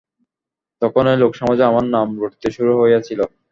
[0.81, 3.19] তখনই লোকসমাজে আমার নাম রটিতে শুরু হইয়াছিল।